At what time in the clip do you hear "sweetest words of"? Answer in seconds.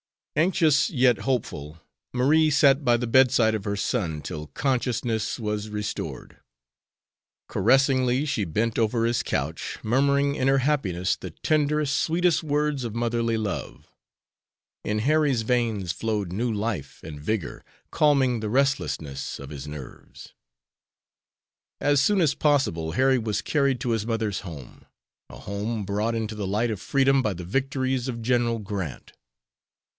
11.97-12.95